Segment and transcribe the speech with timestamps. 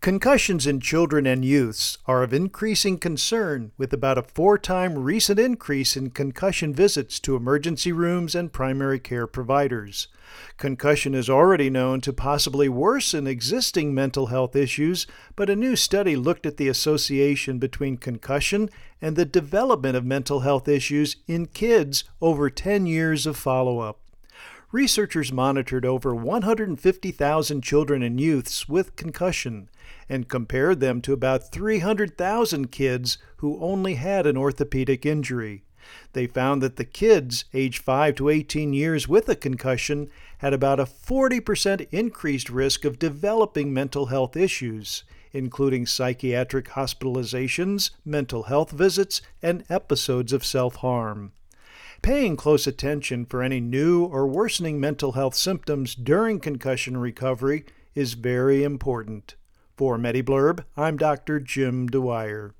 [0.00, 5.38] Concussions in children and youths are of increasing concern, with about a four time recent
[5.38, 10.08] increase in concussion visits to emergency rooms and primary care providers.
[10.56, 16.16] Concussion is already known to possibly worsen existing mental health issues, but a new study
[16.16, 18.70] looked at the association between concussion
[19.02, 23.98] and the development of mental health issues in kids over 10 years of follow up
[24.72, 29.68] researchers monitored over 150,000 children and youths with concussion
[30.08, 35.64] and compared them to about 300,000 kids who only had an orthopedic injury.
[36.12, 40.78] They found that the kids aged 5 to 18 years with a concussion had about
[40.78, 49.20] a 40% increased risk of developing mental health issues, including psychiatric hospitalizations, mental health visits,
[49.42, 51.32] and episodes of self harm.
[52.02, 58.14] Paying close attention for any new or worsening mental health symptoms during concussion recovery is
[58.14, 59.34] very important.
[59.76, 61.40] For MediBlurb, I'm Dr.
[61.40, 62.54] Jim Dwyer.